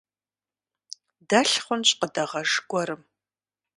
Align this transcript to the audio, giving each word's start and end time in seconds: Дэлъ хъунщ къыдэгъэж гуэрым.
Дэлъ 1.29 1.57
хъунщ 1.63 1.89
къыдэгъэж 1.99 2.51
гуэрым. 2.69 3.01